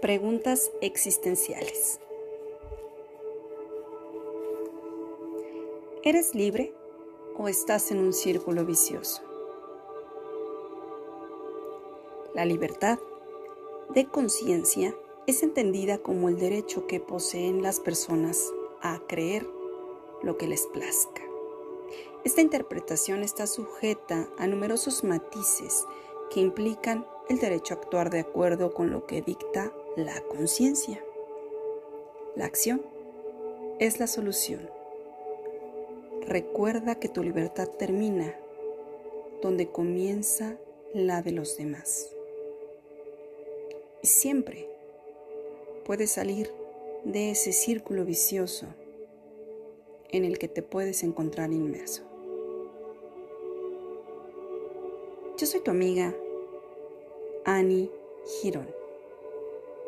Preguntas 0.00 0.70
existenciales. 0.80 1.98
¿Eres 6.04 6.36
libre 6.36 6.72
o 7.36 7.48
estás 7.48 7.90
en 7.90 7.98
un 7.98 8.12
círculo 8.12 8.64
vicioso? 8.64 9.22
La 12.32 12.44
libertad 12.44 13.00
de 13.92 14.06
conciencia 14.06 14.94
es 15.26 15.42
entendida 15.42 15.98
como 15.98 16.28
el 16.28 16.38
derecho 16.38 16.86
que 16.86 17.00
poseen 17.00 17.60
las 17.60 17.80
personas 17.80 18.52
a 18.80 19.00
creer 19.08 19.48
lo 20.22 20.38
que 20.38 20.46
les 20.46 20.64
plazca. 20.68 21.22
Esta 22.22 22.40
interpretación 22.40 23.24
está 23.24 23.48
sujeta 23.48 24.28
a 24.38 24.46
numerosos 24.46 25.02
matices 25.02 25.84
que 26.30 26.38
implican 26.38 27.04
el 27.28 27.40
derecho 27.40 27.74
a 27.74 27.78
actuar 27.78 28.10
de 28.10 28.20
acuerdo 28.20 28.72
con 28.72 28.90
lo 28.90 29.04
que 29.04 29.22
dicta 29.22 29.72
la 29.98 30.20
conciencia. 30.22 31.02
La 32.36 32.44
acción 32.44 32.82
es 33.78 33.98
la 33.98 34.06
solución. 34.06 34.70
Recuerda 36.22 36.96
que 36.96 37.08
tu 37.08 37.22
libertad 37.22 37.68
termina 37.68 38.34
donde 39.42 39.70
comienza 39.70 40.56
la 40.94 41.22
de 41.22 41.32
los 41.32 41.56
demás. 41.56 42.14
Y 44.02 44.06
siempre 44.06 44.68
puedes 45.84 46.12
salir 46.12 46.52
de 47.04 47.30
ese 47.30 47.52
círculo 47.52 48.04
vicioso 48.04 48.66
en 50.10 50.24
el 50.24 50.38
que 50.38 50.48
te 50.48 50.62
puedes 50.62 51.02
encontrar 51.02 51.52
inmerso. 51.52 52.02
Yo 55.38 55.46
soy 55.46 55.60
tu 55.60 55.70
amiga 55.70 56.14
Annie 57.44 57.90
Girón. 58.40 58.78